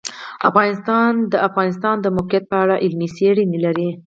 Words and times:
افغانستان 0.49 1.11
د 1.21 1.23
د 1.31 1.35
افغانستان 1.47 1.95
د 2.01 2.07
موقعیت 2.17 2.43
په 2.51 2.57
اړه 2.63 2.75
علمي 2.83 3.09
څېړنې 3.17 3.59
لري. 3.65 3.89